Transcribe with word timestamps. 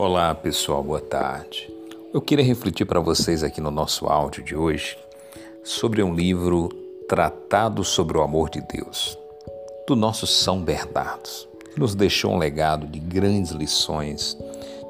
Olá 0.00 0.32
pessoal, 0.32 0.80
boa 0.80 1.00
tarde. 1.00 1.68
Eu 2.14 2.22
queria 2.22 2.44
refletir 2.44 2.86
para 2.86 3.00
vocês 3.00 3.42
aqui 3.42 3.60
no 3.60 3.72
nosso 3.72 4.06
áudio 4.06 4.44
de 4.44 4.54
hoje 4.54 4.96
sobre 5.64 6.04
um 6.04 6.14
livro 6.14 6.68
Tratado 7.08 7.82
sobre 7.82 8.16
o 8.16 8.22
Amor 8.22 8.48
de 8.48 8.60
Deus, 8.60 9.18
do 9.88 9.96
nosso 9.96 10.24
São 10.24 10.62
Bernardo, 10.62 11.28
que 11.74 11.80
nos 11.80 11.96
deixou 11.96 12.30
um 12.30 12.38
legado 12.38 12.86
de 12.86 13.00
grandes 13.00 13.50
lições, 13.50 14.38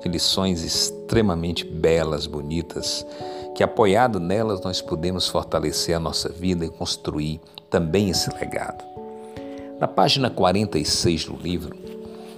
de 0.03 0.11
lições 0.11 0.63
extremamente 0.63 1.65
belas, 1.65 2.27
bonitas, 2.27 3.07
que 3.55 3.63
apoiado 3.63 4.21
nelas 4.21 4.61
nós 4.61 4.83
podemos 4.83 5.27
fortalecer 5.27 5.97
a 5.97 6.01
nossa 6.01 6.29
vida 6.29 6.67
e 6.67 6.71
construir 6.71 7.41
também 7.71 8.11
esse 8.11 8.29
legado. 8.35 8.85
Na 9.81 9.89
página 9.89 10.29
46 10.29 11.25
do 11.25 11.37
livro, 11.37 11.75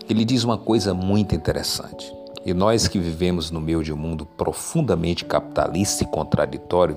ele 0.09 0.24
diz 0.24 0.45
uma 0.45 0.56
coisa 0.56 0.95
muito 0.95 1.34
interessante. 1.34 2.20
E 2.44 2.54
nós 2.54 2.88
que 2.88 2.98
vivemos 2.98 3.50
no 3.50 3.60
meio 3.60 3.82
de 3.82 3.92
um 3.92 3.96
mundo 3.96 4.24
profundamente 4.24 5.24
capitalista 5.24 6.04
e 6.04 6.06
contraditório, 6.06 6.96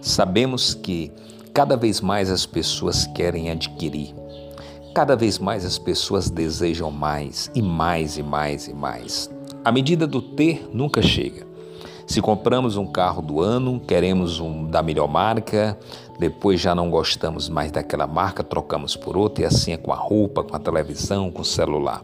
sabemos 0.00 0.74
que 0.74 1.12
cada 1.52 1.76
vez 1.76 2.00
mais 2.00 2.30
as 2.30 2.46
pessoas 2.46 3.06
querem 3.06 3.50
adquirir. 3.50 4.14
Cada 4.94 5.16
vez 5.16 5.38
mais 5.38 5.64
as 5.64 5.78
pessoas 5.78 6.30
desejam 6.30 6.90
mais 6.90 7.50
e 7.54 7.62
mais 7.62 8.16
e 8.16 8.22
mais 8.22 8.68
e 8.68 8.74
mais. 8.74 9.30
A 9.64 9.72
medida 9.72 10.06
do 10.06 10.22
ter 10.22 10.68
nunca 10.72 11.02
chega. 11.02 11.46
Se 12.06 12.22
compramos 12.22 12.76
um 12.76 12.86
carro 12.86 13.20
do 13.20 13.40
ano, 13.40 13.78
queremos 13.80 14.40
um 14.40 14.64
da 14.64 14.82
melhor 14.82 15.08
marca, 15.08 15.78
depois 16.18 16.58
já 16.58 16.74
não 16.74 16.88
gostamos 16.88 17.48
mais 17.48 17.70
daquela 17.70 18.06
marca, 18.06 18.42
trocamos 18.42 18.96
por 18.96 19.16
outra, 19.16 19.44
e 19.44 19.46
assim 19.46 19.72
é 19.72 19.76
com 19.76 19.92
a 19.92 19.96
roupa, 19.96 20.42
com 20.42 20.56
a 20.56 20.58
televisão, 20.58 21.30
com 21.30 21.42
o 21.42 21.44
celular. 21.44 22.02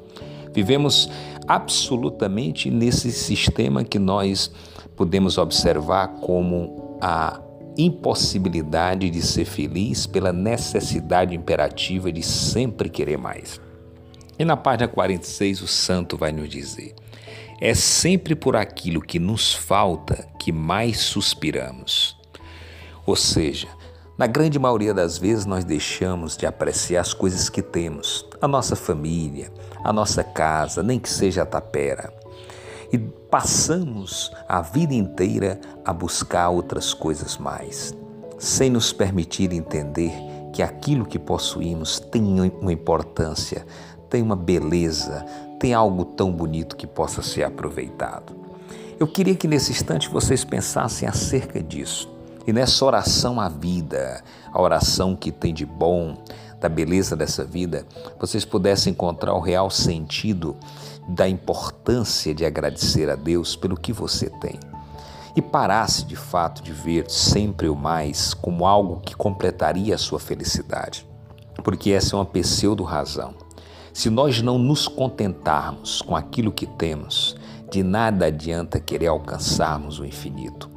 Vivemos 0.54 1.10
absolutamente 1.48 2.70
nesse 2.70 3.10
sistema 3.10 3.84
que 3.84 3.98
nós 3.98 4.50
podemos 4.96 5.36
observar 5.36 6.08
como 6.20 6.96
a 7.00 7.40
impossibilidade 7.76 9.10
de 9.10 9.20
ser 9.20 9.44
feliz 9.44 10.06
pela 10.06 10.32
necessidade 10.32 11.34
imperativa 11.34 12.12
de 12.12 12.22
sempre 12.22 12.88
querer 12.88 13.18
mais. 13.18 13.60
E 14.38 14.44
na 14.44 14.56
página 14.56 14.88
46 14.88 15.62
o 15.62 15.66
santo 15.66 16.16
vai 16.16 16.30
nos 16.30 16.48
dizer: 16.48 16.94
é 17.60 17.74
sempre 17.74 18.34
por 18.34 18.56
aquilo 18.56 19.00
que 19.00 19.18
nos 19.18 19.52
falta 19.52 20.28
que 20.38 20.52
mais 20.52 20.98
suspiramos. 20.98 22.16
Ou 23.06 23.16
seja, 23.16 23.68
na 24.16 24.28
grande 24.28 24.60
maioria 24.60 24.94
das 24.94 25.18
vezes, 25.18 25.44
nós 25.44 25.64
deixamos 25.64 26.36
de 26.36 26.46
apreciar 26.46 27.00
as 27.00 27.12
coisas 27.12 27.48
que 27.48 27.60
temos, 27.60 28.24
a 28.40 28.46
nossa 28.46 28.76
família, 28.76 29.50
a 29.82 29.92
nossa 29.92 30.22
casa, 30.22 30.84
nem 30.84 31.00
que 31.00 31.08
seja 31.08 31.42
a 31.42 31.46
tapera. 31.46 32.14
E 32.92 32.98
passamos 32.98 34.30
a 34.48 34.60
vida 34.60 34.94
inteira 34.94 35.60
a 35.84 35.92
buscar 35.92 36.48
outras 36.50 36.94
coisas 36.94 37.36
mais, 37.38 37.92
sem 38.38 38.70
nos 38.70 38.92
permitir 38.92 39.52
entender 39.52 40.12
que 40.52 40.62
aquilo 40.62 41.04
que 41.04 41.18
possuímos 41.18 41.98
tem 41.98 42.52
uma 42.60 42.72
importância, 42.72 43.66
tem 44.08 44.22
uma 44.22 44.36
beleza, 44.36 45.26
tem 45.58 45.74
algo 45.74 46.04
tão 46.04 46.30
bonito 46.30 46.76
que 46.76 46.86
possa 46.86 47.20
ser 47.20 47.42
aproveitado. 47.42 48.32
Eu 48.96 49.08
queria 49.08 49.34
que 49.34 49.48
nesse 49.48 49.72
instante 49.72 50.08
vocês 50.08 50.44
pensassem 50.44 51.08
acerca 51.08 51.60
disso 51.60 52.13
e 52.46 52.52
nessa 52.52 52.84
oração 52.84 53.40
à 53.40 53.48
vida, 53.48 54.22
a 54.52 54.60
oração 54.60 55.16
que 55.16 55.32
tem 55.32 55.54
de 55.54 55.64
bom, 55.64 56.16
da 56.60 56.68
beleza 56.68 57.14
dessa 57.16 57.44
vida, 57.44 57.86
vocês 58.18 58.44
pudessem 58.44 58.92
encontrar 58.92 59.34
o 59.34 59.40
real 59.40 59.70
sentido 59.70 60.56
da 61.08 61.28
importância 61.28 62.34
de 62.34 62.44
agradecer 62.44 63.10
a 63.10 63.16
Deus 63.16 63.56
pelo 63.56 63.76
que 63.76 63.92
você 63.92 64.28
tem. 64.28 64.58
E 65.36 65.42
parasse 65.42 66.04
de 66.04 66.16
fato 66.16 66.62
de 66.62 66.72
ver 66.72 67.10
sempre 67.10 67.68
o 67.68 67.74
mais 67.74 68.32
como 68.32 68.66
algo 68.66 69.00
que 69.00 69.16
completaria 69.16 69.94
a 69.94 69.98
sua 69.98 70.20
felicidade. 70.20 71.06
Porque 71.62 71.90
essa 71.90 72.14
é 72.14 72.18
uma 72.18 72.24
pseudo-razão. 72.24 73.34
Se 73.92 74.10
nós 74.10 74.40
não 74.40 74.58
nos 74.58 74.86
contentarmos 74.86 76.02
com 76.02 76.16
aquilo 76.16 76.52
que 76.52 76.66
temos, 76.66 77.36
de 77.70 77.82
nada 77.82 78.26
adianta 78.26 78.80
querer 78.80 79.08
alcançarmos 79.08 79.98
o 79.98 80.04
infinito. 80.04 80.70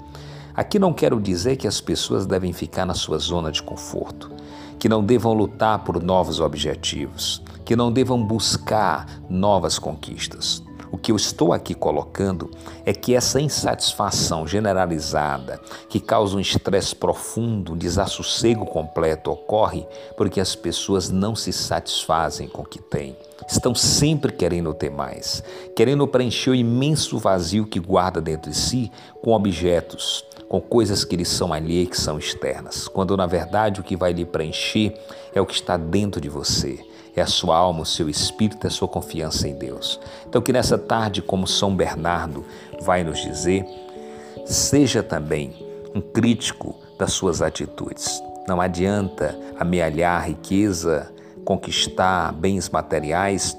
Aqui 0.57 0.79
não 0.79 0.91
quero 0.91 1.22
dizer 1.22 1.56
que 1.56 1.68
as 1.68 1.79
pessoas 1.79 2.25
devem 2.25 2.51
ficar 2.51 2.84
na 2.84 2.95
sua 2.95 3.19
zona 3.19 3.51
de 3.51 3.62
conforto, 3.62 4.31
que 4.79 4.90
não 4.90 5.03
devam 5.03 5.31
lutar 5.31 5.84
por 5.84 6.01
novos 6.01 6.40
objetivos, 6.40 7.44
que 7.63 7.75
não 7.75 7.91
devam 7.91 8.25
buscar 8.25 9.06
novas 9.29 9.78
conquistas. 9.78 10.63
O 10.91 10.97
que 10.97 11.12
eu 11.12 11.16
estou 11.16 11.53
aqui 11.53 11.75
colocando 11.75 12.50
é 12.84 12.91
que 12.91 13.13
essa 13.13 13.40
insatisfação 13.40 14.47
generalizada, 14.47 15.62
que 15.90 16.00
causa 16.00 16.35
um 16.35 16.40
estresse 16.40 16.96
profundo, 16.96 17.73
um 17.73 17.78
desassossego 17.78 18.66
completo, 18.66 19.29
ocorre 19.29 19.85
porque 20.17 20.41
as 20.41 20.56
pessoas 20.56 21.12
não 21.12 21.35
se 21.35 21.53
satisfazem 21.53 22.47
com 22.47 22.63
o 22.63 22.67
que 22.67 22.81
têm. 22.81 23.16
Estão 23.47 23.75
sempre 23.75 24.31
querendo 24.31 24.73
ter 24.73 24.90
mais, 24.90 25.44
querendo 25.75 26.07
preencher 26.07 26.50
o 26.50 26.56
imenso 26.56 27.19
vazio 27.19 27.67
que 27.67 27.79
guarda 27.79 28.19
dentro 28.19 28.50
de 28.50 28.57
si 28.57 28.91
com 29.22 29.34
objetos, 29.34 30.25
com 30.47 30.62
coisas 30.62 31.03
que 31.03 31.16
lhe 31.16 31.25
são 31.25 31.52
alheias, 31.52 31.90
que 31.90 31.97
são 32.00 32.18
externas, 32.18 32.88
quando 32.88 33.18
na 33.18 33.25
verdade 33.25 33.81
o 33.81 33.84
que 33.84 33.96
vai 33.96 34.13
lhe 34.13 34.25
preencher 34.25 34.97
é 35.34 35.41
o 35.41 35.46
que 35.46 35.53
está 35.53 35.75
dentro 35.78 36.22
de 36.22 36.30
você, 36.30 36.80
é 37.16 37.22
a 37.22 37.28
sua 37.28 37.58
alma, 37.58 37.81
o 37.81 37.85
seu 37.85 38.08
espírito, 38.09 38.66
é 38.66 38.68
a 38.68 38.72
sua 38.72 38.88
confiança 38.88 39.47
em 39.47 39.56
Deus. 39.56 40.00
Então, 40.28 40.41
que 40.41 40.53
nessa 40.53 40.78
tarde, 40.78 41.22
como 41.22 41.47
São 41.47 41.75
Bernardo 41.75 42.46
vai 42.81 43.03
nos 43.03 43.19
dizer, 43.19 43.66
seja 44.46 45.02
também 45.02 45.53
um 45.96 46.02
crítico 46.02 46.75
das 46.97 47.14
suas 47.14 47.41
atitudes. 47.41 48.22
Não 48.47 48.62
adianta 48.62 49.38
amealhar 49.59 50.28
riqueza, 50.28 51.12
conquistar 51.44 52.31
bens 52.34 52.69
materiais 52.69 53.58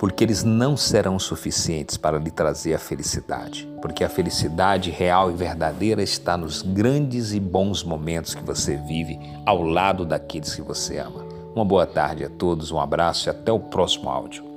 porque 0.00 0.24
eles 0.24 0.42
não 0.42 0.78
serão 0.78 1.18
suficientes 1.18 1.98
para 1.98 2.18
lhe 2.18 2.30
trazer 2.30 2.72
a 2.72 2.78
felicidade. 2.78 3.68
Porque 3.82 4.02
a 4.02 4.08
felicidade 4.08 4.90
real 4.90 5.30
e 5.30 5.34
verdadeira 5.34 6.02
está 6.02 6.38
nos 6.38 6.62
grandes 6.62 7.34
e 7.34 7.38
bons 7.38 7.84
momentos 7.84 8.34
que 8.34 8.42
você 8.42 8.78
vive 8.78 9.20
ao 9.44 9.62
lado 9.62 10.06
daqueles 10.06 10.54
que 10.54 10.62
você 10.62 10.96
ama. 10.96 11.22
Uma 11.54 11.66
boa 11.66 11.86
tarde 11.86 12.24
a 12.24 12.30
todos, 12.30 12.72
um 12.72 12.80
abraço 12.80 13.28
e 13.28 13.30
até 13.30 13.52
o 13.52 13.60
próximo 13.60 14.08
áudio. 14.08 14.49